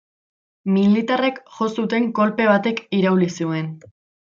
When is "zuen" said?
3.41-3.73